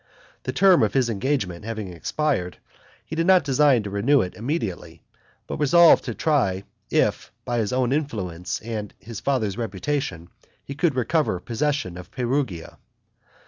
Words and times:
The 0.45 0.51
term 0.51 0.81
of 0.81 0.95
his 0.95 1.11
engagement 1.11 1.63
having 1.63 1.93
expired, 1.93 2.57
he 3.05 3.15
did 3.15 3.27
not 3.27 3.43
design 3.43 3.83
to 3.83 3.91
renew 3.91 4.21
it 4.23 4.33
immediately, 4.33 5.03
but 5.45 5.59
resolved 5.59 6.05
to 6.05 6.15
try 6.15 6.63
if, 6.89 7.31
by 7.45 7.59
his 7.59 7.71
own 7.71 7.93
influence 7.93 8.59
and 8.61 8.95
his 8.97 9.19
father's 9.19 9.59
reputation, 9.59 10.29
he 10.65 10.73
could 10.73 10.95
recover 10.95 11.39
possession 11.39 11.97
of 11.97 12.09
Perugia. 12.09 12.79